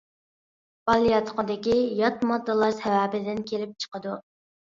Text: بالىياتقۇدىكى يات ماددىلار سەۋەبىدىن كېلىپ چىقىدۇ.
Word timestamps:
بالىياتقۇدىكى 0.89 1.75
يات 1.99 2.25
ماددىلار 2.31 2.75
سەۋەبىدىن 2.79 3.45
كېلىپ 3.53 3.79
چىقىدۇ. 3.87 4.19